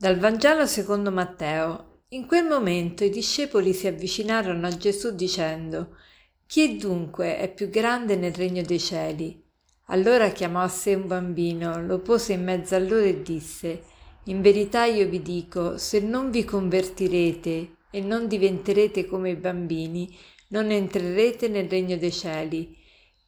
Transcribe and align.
Dal 0.00 0.16
Vangelo 0.16 0.64
secondo 0.64 1.10
Matteo. 1.10 2.04
In 2.12 2.24
quel 2.24 2.46
momento 2.46 3.04
i 3.04 3.10
discepoli 3.10 3.74
si 3.74 3.86
avvicinarono 3.86 4.66
a 4.66 4.74
Gesù 4.74 5.14
dicendo 5.14 5.94
Chi 6.46 6.78
dunque 6.78 7.36
è 7.36 7.52
più 7.52 7.68
grande 7.68 8.16
nel 8.16 8.32
regno 8.32 8.62
dei 8.62 8.80
cieli? 8.80 9.44
Allora 9.88 10.30
chiamò 10.30 10.60
a 10.60 10.68
sé 10.68 10.94
un 10.94 11.06
bambino, 11.06 11.84
lo 11.84 11.98
pose 11.98 12.32
in 12.32 12.44
mezzo 12.44 12.76
a 12.76 12.78
loro 12.78 13.04
e 13.04 13.20
disse 13.20 13.82
In 14.24 14.40
verità 14.40 14.86
io 14.86 15.06
vi 15.06 15.20
dico, 15.20 15.76
se 15.76 16.00
non 16.00 16.30
vi 16.30 16.44
convertirete 16.46 17.74
e 17.90 18.00
non 18.00 18.26
diventerete 18.26 19.04
come 19.04 19.32
i 19.32 19.36
bambini, 19.36 20.16
non 20.48 20.70
entrerete 20.70 21.46
nel 21.48 21.68
regno 21.68 21.98
dei 21.98 22.10
cieli. 22.10 22.74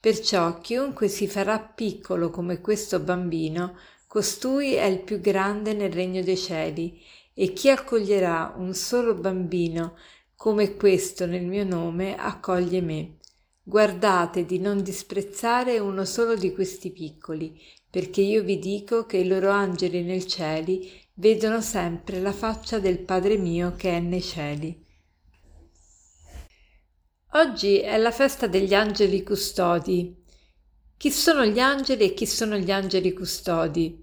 Perciò 0.00 0.58
chiunque 0.58 1.08
si 1.08 1.28
farà 1.28 1.58
piccolo 1.60 2.30
come 2.30 2.62
questo 2.62 2.98
bambino, 2.98 3.76
costui 4.12 4.74
è 4.74 4.84
il 4.84 4.98
più 4.98 5.22
grande 5.22 5.72
nel 5.72 5.90
regno 5.90 6.22
dei 6.22 6.36
cieli, 6.36 7.00
e 7.32 7.54
chi 7.54 7.70
accoglierà 7.70 8.52
un 8.58 8.74
solo 8.74 9.14
bambino 9.14 9.96
come 10.36 10.76
questo 10.76 11.24
nel 11.24 11.46
mio 11.46 11.64
nome 11.64 12.14
accoglie 12.18 12.82
me. 12.82 13.16
Guardate 13.62 14.44
di 14.44 14.58
non 14.58 14.82
disprezzare 14.82 15.78
uno 15.78 16.04
solo 16.04 16.34
di 16.34 16.52
questi 16.52 16.90
piccoli, 16.90 17.58
perché 17.88 18.20
io 18.20 18.42
vi 18.42 18.58
dico 18.58 19.06
che 19.06 19.16
i 19.16 19.26
loro 19.26 19.48
angeli 19.48 20.02
nel 20.02 20.26
cieli 20.26 20.92
vedono 21.14 21.62
sempre 21.62 22.20
la 22.20 22.32
faccia 22.32 22.78
del 22.78 22.98
Padre 22.98 23.38
mio 23.38 23.72
che 23.76 23.96
è 23.96 24.00
nei 24.00 24.20
cieli. 24.20 24.78
Oggi 27.32 27.78
è 27.78 27.96
la 27.96 28.10
festa 28.10 28.46
degli 28.46 28.74
angeli 28.74 29.22
custodi, 29.22 30.21
chi 31.02 31.10
sono 31.10 31.44
gli 31.44 31.58
angeli 31.58 32.04
e 32.04 32.14
chi 32.14 32.26
sono 32.26 32.56
gli 32.56 32.70
angeli 32.70 33.12
custodi? 33.12 34.00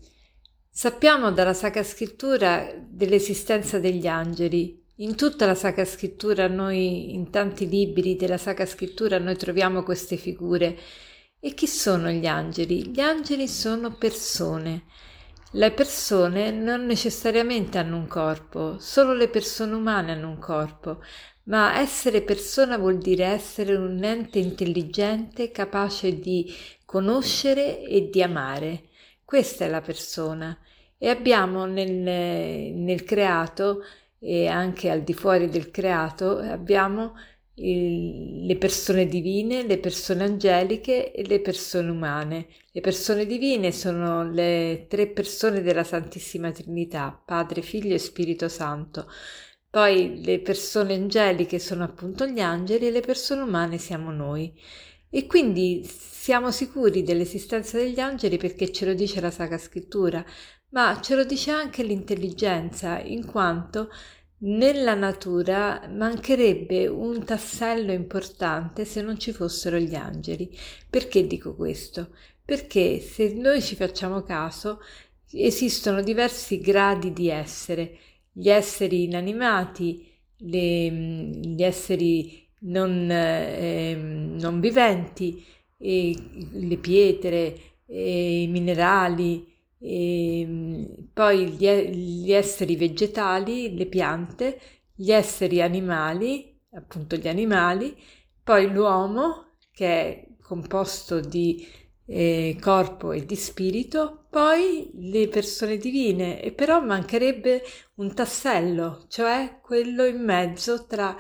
Sappiamo 0.70 1.32
dalla 1.32 1.54
Sacra 1.54 1.82
Scrittura 1.82 2.74
dell'esistenza 2.78 3.80
degli 3.80 4.06
angeli. 4.06 4.86
In 4.98 5.16
tutta 5.16 5.46
la 5.46 5.56
Sacra 5.56 5.86
Scrittura, 5.86 6.50
noi, 6.50 7.14
in 7.14 7.30
tanti 7.30 7.70
libri 7.70 8.18
della 8.18 8.38
Sacra 8.38 8.66
Scrittura, 8.66 9.18
noi 9.18 9.38
troviamo 9.38 9.82
queste 9.84 10.18
figure. 10.18 10.78
E 11.40 11.54
chi 11.54 11.68
sono 11.68 12.10
gli 12.10 12.26
angeli? 12.26 12.90
Gli 12.90 13.00
angeli 13.00 13.48
sono 13.48 13.96
persone. 13.96 14.84
Le 15.52 15.72
persone 15.72 16.52
non 16.52 16.86
necessariamente 16.86 17.78
hanno 17.78 17.96
un 17.96 18.08
corpo, 18.08 18.78
solo 18.78 19.14
le 19.14 19.30
persone 19.30 19.74
umane 19.74 20.12
hanno 20.12 20.28
un 20.28 20.38
corpo, 20.38 21.02
ma 21.50 21.80
essere 21.80 22.22
persona 22.22 22.78
vuol 22.78 22.98
dire 23.00 23.26
essere 23.26 23.76
un 23.76 24.04
ente 24.04 24.40
intelligente 24.40 25.52
capace 25.52 26.20
di 26.20 26.52
conoscere 26.86 27.84
e 27.84 28.10
di 28.10 28.22
amare. 28.22 28.84
Questa 29.26 29.66
è 29.66 29.70
la 29.70 29.82
persona. 29.82 30.58
E 30.98 31.10
abbiamo 31.10 31.66
nel, 31.66 31.92
nel 31.92 33.04
creato 33.04 33.84
e 34.20 34.48
anche 34.48 34.90
al 34.90 35.02
di 35.04 35.14
fuori 35.14 35.50
del 35.50 35.72
creato 35.72 36.38
abbiamo 36.38 37.14
il, 37.56 38.46
le 38.46 38.58
persone 38.58 39.08
divine, 39.08 39.66
le 39.66 39.80
persone 39.80 40.24
angeliche 40.24 41.12
e 41.12 41.26
le 41.26 41.40
persone 41.42 41.90
umane. 41.90 42.48
Le 42.72 42.82
persone 42.82 43.26
divine 43.26 43.72
sono 43.72 44.30
le 44.30 44.86
tre 44.88 45.08
persone 45.08 45.62
della 45.62 45.84
Santissima 45.84 46.52
Trinità, 46.52 47.20
Padre, 47.26 47.62
Figlio 47.62 47.96
e 47.96 48.00
Spirito 48.00 48.48
Santo. 48.50 49.08
Poi 49.72 50.24
le 50.24 50.40
persone 50.40 50.96
angeliche 50.96 51.60
sono 51.60 51.84
appunto 51.84 52.26
gli 52.26 52.40
angeli 52.40 52.88
e 52.88 52.92
le 52.92 53.02
persone 53.02 53.42
umane 53.42 53.78
siamo 53.78 54.12
noi. 54.12 54.52
E 55.12 55.28
quindi 55.28 55.84
siamo 55.86 56.52
sicuri 56.52 57.04
dell'esistenza 57.04 57.78
degli 57.78 58.00
angeli 58.00 58.38
perché 58.38 58.72
ce 58.72 58.86
lo 58.86 58.94
dice 58.94 59.22
la 59.22 59.32
Sacra 59.32 59.58
Scrittura, 59.58 60.26
ma 60.70 61.00
ce 61.02 61.16
lo 61.16 61.24
dice 61.24 61.52
anche 61.52 61.84
l'intelligenza, 61.84 63.00
in 63.00 63.26
quanto 63.26 63.90
nella 64.42 64.96
natura 64.96 65.88
mancherebbe 65.90 66.88
un 66.88 67.24
tassello 67.24 67.92
importante 67.92 68.86
se 68.86 69.02
non 69.02 69.20
ci 69.20 69.32
fossero 69.34 69.78
gli 69.78 69.96
angeli. 69.96 70.56
Perché 70.90 71.28
dico 71.28 71.56
questo? 71.56 72.16
Perché 72.44 73.00
se 73.00 73.34
noi 73.34 73.62
ci 73.62 73.76
facciamo 73.76 74.24
caso, 74.24 74.80
esistono 75.32 76.02
diversi 76.02 76.60
gradi 76.60 77.14
di 77.14 77.30
essere, 77.30 77.98
gli 78.40 78.50
esseri 78.50 79.04
inanimati, 79.04 80.08
le, 80.38 80.90
gli 80.90 81.62
esseri 81.62 82.48
non, 82.62 83.12
eh, 83.12 83.96
non 83.96 84.60
viventi, 84.62 85.44
le 85.78 86.78
pietre, 86.78 87.56
i 87.88 88.48
minerali, 88.50 89.46
e 89.78 90.88
poi 91.12 91.50
gli, 91.50 91.68
gli 91.68 92.32
esseri 92.32 92.76
vegetali, 92.76 93.76
le 93.76 93.86
piante, 93.88 94.60
gli 94.94 95.12
esseri 95.12 95.62
animali, 95.62 96.58
appunto 96.72 97.18
gli 97.18 97.28
animali, 97.28 97.96
poi 98.44 98.72
l'uomo 98.72 99.56
che 99.72 99.88
è 99.88 100.28
composto 100.42 101.20
di 101.20 101.66
eh, 102.12 102.58
corpo 102.60 103.12
e 103.12 103.24
di 103.24 103.36
spirito, 103.36 104.26
poi 104.30 104.90
le 104.96 105.28
persone 105.28 105.78
divine, 105.78 106.42
e 106.42 106.52
però 106.52 106.82
mancherebbe 106.82 107.62
un 107.96 108.14
tassello, 108.16 109.06
cioè 109.08 109.60
quello 109.62 110.06
in 110.06 110.24
mezzo 110.24 110.88
tra 110.88 111.16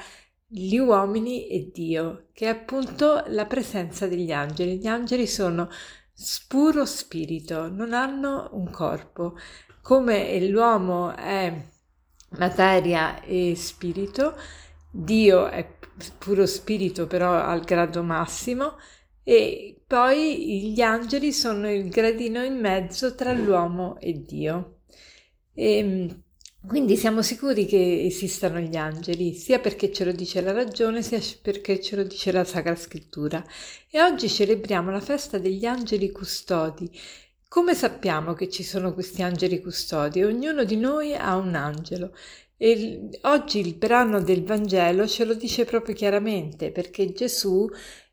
gli 0.47 0.77
uomini 0.77 1.47
e 1.47 1.69
Dio, 1.71 2.29
che 2.33 2.45
è 2.45 2.49
appunto 2.49 3.23
la 3.27 3.45
presenza 3.45 4.07
degli 4.07 4.31
angeli. 4.31 4.79
Gli 4.79 4.87
angeli 4.87 5.27
sono 5.27 5.69
puro 6.47 6.85
spirito, 6.85 7.69
non 7.69 7.93
hanno 7.93 8.49
un 8.53 8.71
corpo. 8.71 9.37
Come 9.83 10.39
l'uomo 10.47 11.15
è 11.15 11.67
materia 12.29 13.21
e 13.21 13.53
spirito, 13.55 14.35
Dio 14.91 15.47
è 15.47 15.77
puro 16.17 16.45
spirito 16.47 17.05
però 17.05 17.33
al 17.33 17.61
grado 17.61 18.01
massimo 18.01 18.75
e 19.29 19.79
poi 19.85 20.71
gli 20.71 20.81
angeli 20.81 21.31
sono 21.31 21.71
il 21.71 21.87
gradino 21.89 22.43
in 22.43 22.57
mezzo 22.59 23.13
tra 23.13 23.31
l'uomo 23.31 23.99
e 23.99 24.23
Dio. 24.25 24.79
E, 25.53 25.77
ehm, 25.77 26.23
quindi 26.65 26.97
siamo 26.97 27.21
sicuri 27.21 27.67
che 27.67 28.05
esistano 28.05 28.57
gli 28.57 28.75
angeli, 28.75 29.35
sia 29.35 29.59
perché 29.59 29.91
ce 29.93 30.05
lo 30.05 30.13
dice 30.13 30.41
la 30.41 30.51
ragione, 30.51 31.03
sia 31.03 31.19
perché 31.43 31.79
ce 31.79 31.95
lo 31.95 32.03
dice 32.05 32.31
la 32.31 32.43
Sacra 32.43 32.75
Scrittura. 32.75 33.45
E 33.91 34.01
oggi 34.01 34.27
celebriamo 34.27 34.89
la 34.89 34.99
festa 34.99 35.37
degli 35.37 35.65
angeli 35.65 36.09
custodi. 36.09 36.89
Come 37.47 37.75
sappiamo 37.75 38.33
che 38.33 38.49
ci 38.49 38.63
sono 38.63 38.95
questi 38.95 39.21
angeli 39.21 39.61
custodi? 39.61 40.23
Ognuno 40.23 40.63
di 40.63 40.75
noi 40.75 41.13
ha 41.13 41.35
un 41.35 41.53
angelo. 41.53 42.15
E 42.57 43.09
oggi 43.21 43.59
il 43.59 43.75
brano 43.75 44.21
del 44.23 44.43
Vangelo 44.43 45.05
ce 45.07 45.23
lo 45.23 45.35
dice 45.35 45.65
proprio 45.65 45.93
chiaramente, 45.93 46.71
perché 46.71 47.11
Gesù 47.13 47.69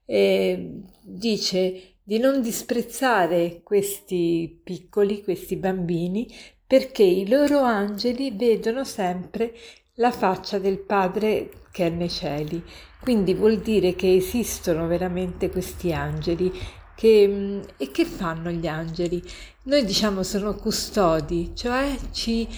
eh, 0.06 0.81
dice 1.03 1.97
di 2.03 2.19
non 2.19 2.41
disprezzare 2.41 3.61
questi 3.62 4.61
piccoli, 4.62 5.22
questi 5.22 5.56
bambini, 5.56 6.33
perché 6.67 7.03
i 7.03 7.28
loro 7.28 7.61
angeli 7.61 8.31
vedono 8.31 8.84
sempre 8.84 9.53
la 9.95 10.11
faccia 10.11 10.59
del 10.59 10.78
Padre 10.78 11.50
che 11.72 11.87
è 11.87 11.91
nei 11.91 12.09
cieli. 12.09 12.62
Quindi 13.00 13.34
vuol 13.34 13.59
dire 13.59 13.95
che 13.95 14.15
esistono 14.15 14.87
veramente 14.87 15.50
questi 15.50 15.93
angeli. 15.93 16.53
Che, 16.95 17.61
e 17.77 17.91
che 17.91 18.05
fanno 18.05 18.50
gli 18.50 18.66
angeli? 18.66 19.22
Noi 19.65 19.84
diciamo 19.84 20.22
sono 20.22 20.55
custodi, 20.55 21.53
cioè 21.55 21.95
ci, 22.12 22.49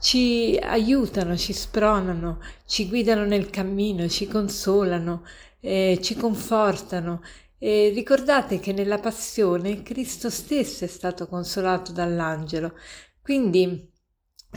ci 0.00 0.58
aiutano, 0.62 1.36
ci 1.36 1.52
spronano, 1.52 2.40
ci 2.64 2.88
guidano 2.88 3.24
nel 3.26 3.50
cammino, 3.50 4.08
ci 4.08 4.26
consolano, 4.26 5.24
eh, 5.62 5.98
ci 6.02 6.14
confortano. 6.16 7.22
E 7.58 7.90
ricordate 7.94 8.58
che 8.58 8.72
nella 8.72 8.98
passione 8.98 9.82
Cristo 9.82 10.30
stesso 10.30 10.84
è 10.84 10.88
stato 10.88 11.28
consolato 11.28 11.92
dall'angelo, 11.92 12.74
quindi 13.22 13.88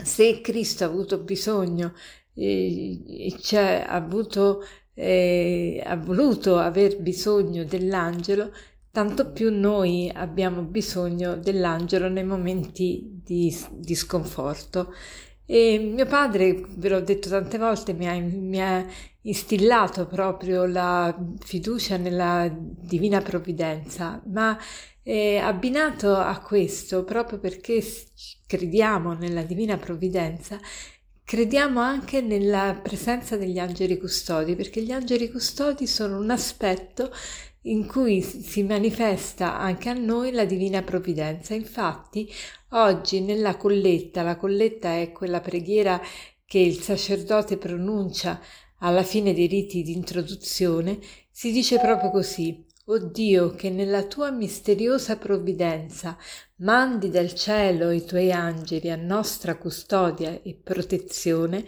se 0.02 0.40
Cristo 0.40 0.84
ha 0.84 0.88
avuto 0.88 1.18
bisogno 1.22 1.94
eh, 2.34 3.34
cioè, 3.40 3.84
ha, 3.86 3.94
avuto, 3.94 4.62
eh, 4.94 5.82
ha 5.84 5.96
voluto 5.96 6.58
aver 6.58 7.00
bisogno 7.00 7.64
dell'angelo, 7.64 8.52
tanto 8.90 9.32
più 9.32 9.50
noi 9.56 10.10
abbiamo 10.14 10.62
bisogno 10.62 11.36
dell'angelo 11.36 12.08
nei 12.08 12.24
momenti 12.24 13.20
di, 13.24 13.56
di 13.70 13.94
sconforto. 13.94 14.92
E 15.46 15.78
mio 15.78 16.06
padre, 16.06 16.60
ve 16.76 16.88
l'ho 16.88 17.00
detto 17.00 17.28
tante 17.28 17.56
volte, 17.56 17.92
mi 17.92 18.08
ha, 18.08 18.18
mi 18.20 18.60
ha, 18.60 18.84
instillato 19.22 20.06
proprio 20.06 20.66
la 20.66 21.16
fiducia 21.40 21.96
nella 21.96 22.48
divina 22.52 23.20
provvidenza, 23.20 24.22
ma 24.26 24.56
eh, 25.02 25.38
abbinato 25.38 26.14
a 26.14 26.40
questo, 26.40 27.04
proprio 27.04 27.38
perché 27.38 27.82
crediamo 28.46 29.14
nella 29.14 29.42
divina 29.42 29.76
provvidenza, 29.76 30.58
crediamo 31.26 31.80
anche 31.80 32.20
nella 32.20 32.78
presenza 32.80 33.36
degli 33.36 33.58
angeli 33.58 33.98
custodi, 33.98 34.54
perché 34.54 34.80
gli 34.80 34.92
angeli 34.92 35.28
custodi 35.28 35.88
sono 35.88 36.20
un 36.20 36.30
aspetto 36.30 37.10
in 37.62 37.84
cui 37.84 38.22
si 38.22 38.62
manifesta 38.62 39.58
anche 39.58 39.88
a 39.88 39.92
noi 39.92 40.30
la 40.30 40.44
divina 40.44 40.82
provvidenza. 40.82 41.52
Infatti, 41.52 42.32
oggi 42.70 43.20
nella 43.22 43.56
colletta, 43.56 44.22
la 44.22 44.36
colletta 44.36 45.00
è 45.00 45.10
quella 45.10 45.40
preghiera 45.40 46.00
che 46.44 46.60
il 46.60 46.80
sacerdote 46.80 47.56
pronuncia 47.56 48.40
alla 48.78 49.02
fine 49.02 49.34
dei 49.34 49.48
riti 49.48 49.82
di 49.82 49.94
introduzione, 49.94 51.00
si 51.28 51.50
dice 51.50 51.80
proprio 51.80 52.10
così. 52.10 52.64
O 52.84 52.98
Dio, 52.98 53.50
che 53.56 53.68
nella 53.68 54.04
tua 54.04 54.30
misteriosa 54.30 55.16
provvidenza 55.16 56.16
mandi 56.58 57.10
dal 57.10 57.34
cielo 57.34 57.90
i 57.90 58.04
tuoi 58.04 58.32
angeli 58.32 58.90
a 58.90 58.96
nostra 58.96 59.56
custodia 59.56 60.40
e 60.42 60.58
protezione, 60.62 61.64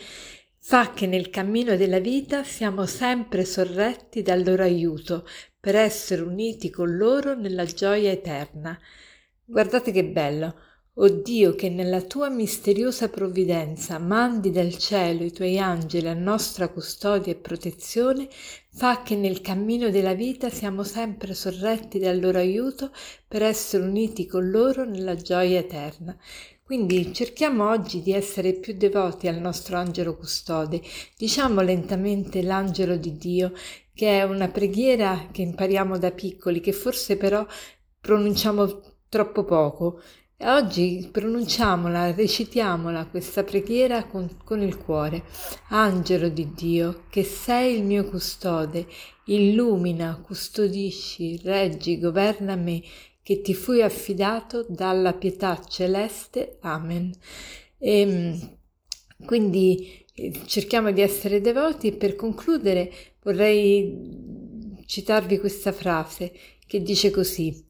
fa 0.58 0.92
che 0.92 1.06
nel 1.06 1.28
cammino 1.30 1.76
della 1.76 1.98
vita 1.98 2.42
siamo 2.42 2.86
sempre 2.86 3.44
sorretti 3.44 4.22
dal 4.22 4.42
loro 4.42 4.62
aiuto 4.62 5.26
per 5.60 5.76
essere 5.76 6.22
uniti 6.22 6.70
con 6.70 6.96
loro 6.96 7.34
nella 7.34 7.64
gioia 7.64 8.10
eterna. 8.10 8.78
Guardate 9.44 9.92
che 9.92 10.04
bello! 10.04 10.67
O 11.00 11.08
Dio, 11.08 11.54
che 11.54 11.68
nella 11.68 12.00
tua 12.00 12.28
misteriosa 12.28 13.08
provvidenza 13.08 14.00
mandi 14.00 14.50
dal 14.50 14.76
cielo 14.76 15.22
i 15.22 15.30
tuoi 15.30 15.56
angeli 15.56 16.08
a 16.08 16.12
nostra 16.12 16.70
custodia 16.70 17.32
e 17.32 17.36
protezione, 17.36 18.28
fa 18.68 19.02
che 19.02 19.14
nel 19.14 19.40
cammino 19.40 19.90
della 19.90 20.14
vita 20.14 20.50
siamo 20.50 20.82
sempre 20.82 21.34
sorretti 21.34 22.00
dal 22.00 22.18
loro 22.18 22.38
aiuto 22.38 22.90
per 23.28 23.42
essere 23.42 23.84
uniti 23.84 24.26
con 24.26 24.50
loro 24.50 24.84
nella 24.84 25.14
gioia 25.14 25.60
eterna. 25.60 26.18
Quindi 26.64 27.14
cerchiamo 27.14 27.70
oggi 27.70 28.02
di 28.02 28.12
essere 28.12 28.54
più 28.54 28.76
devoti 28.76 29.28
al 29.28 29.38
nostro 29.38 29.76
angelo 29.76 30.16
custode. 30.16 30.82
Diciamo 31.16 31.60
lentamente 31.60 32.42
l'angelo 32.42 32.96
di 32.96 33.16
Dio, 33.16 33.52
che 33.94 34.18
è 34.18 34.24
una 34.24 34.48
preghiera 34.48 35.28
che 35.30 35.42
impariamo 35.42 35.96
da 35.96 36.10
piccoli, 36.10 36.58
che 36.58 36.72
forse 36.72 37.16
però 37.16 37.46
pronunciamo 38.00 38.80
troppo 39.08 39.44
poco. 39.44 40.00
Oggi 40.40 41.08
pronunciamola, 41.10 42.14
recitiamola 42.14 43.06
questa 43.06 43.42
preghiera 43.42 44.04
con, 44.04 44.36
con, 44.44 44.62
il 44.62 44.78
cuore. 44.78 45.24
Angelo 45.70 46.28
di 46.28 46.52
Dio, 46.54 47.06
che 47.10 47.24
sei 47.24 47.76
il 47.76 47.82
mio 47.82 48.04
custode, 48.04 48.86
illumina, 49.24 50.16
custodisci, 50.24 51.40
reggi, 51.42 51.98
governa 51.98 52.54
me, 52.54 52.80
che 53.20 53.40
ti 53.40 53.52
fui 53.52 53.82
affidato 53.82 54.64
dalla 54.68 55.12
pietà 55.12 55.60
celeste. 55.66 56.58
Amen. 56.60 57.12
E, 57.76 58.00
ehm, 58.00 58.58
quindi 59.24 60.06
eh, 60.14 60.32
cerchiamo 60.46 60.92
di 60.92 61.00
essere 61.00 61.40
devoti 61.40 61.88
e 61.88 61.92
per 61.94 62.14
concludere 62.14 62.92
vorrei 63.24 64.84
citarvi 64.86 65.40
questa 65.40 65.72
frase 65.72 66.32
che 66.64 66.80
dice 66.80 67.10
così. 67.10 67.66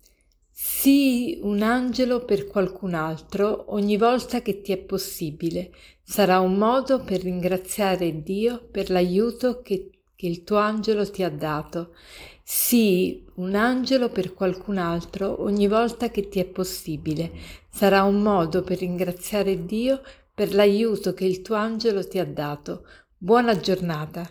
Sii 0.61 1.39
un 1.43 1.63
angelo 1.63 2.25
per 2.25 2.49
qualcun 2.49 2.95
altro 2.95 3.67
ogni 3.69 3.97
volta 3.97 4.43
che 4.43 4.61
ti 4.61 4.73
è 4.73 4.77
possibile. 4.77 5.71
Sarà 6.03 6.41
un 6.41 6.57
modo 6.57 6.99
per 7.05 7.23
ringraziare 7.23 8.25
Dio 8.25 8.67
per 8.69 8.91
l'aiuto 8.91 9.63
che, 9.63 9.91
che 10.17 10.27
il 10.27 10.43
tuo 10.43 10.57
angelo 10.57 11.09
ti 11.09 11.23
ha 11.23 11.31
dato. 11.31 11.95
Sii 12.43 13.27
un 13.37 13.55
angelo 13.55 14.09
per 14.09 14.35
qualcun 14.35 14.79
altro 14.79 15.45
ogni 15.45 15.69
volta 15.69 16.11
che 16.11 16.29
ti 16.29 16.41
è 16.41 16.45
possibile. 16.45 17.31
Sarà 17.71 18.03
un 18.03 18.21
modo 18.21 18.63
per 18.63 18.79
ringraziare 18.79 19.65
Dio 19.65 20.01
per 20.35 20.53
l'aiuto 20.55 21.15
che 21.15 21.25
il 21.25 21.41
tuo 21.41 21.55
angelo 21.55 22.05
ti 22.05 22.19
ha 22.19 22.27
dato. 22.27 22.85
Buona 23.17 23.61
giornata. 23.61 24.29